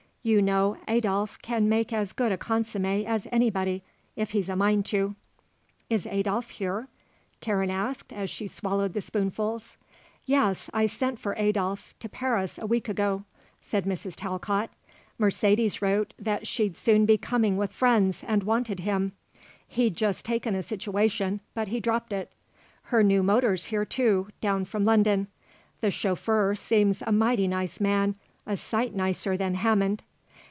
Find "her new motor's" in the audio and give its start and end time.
22.83-23.65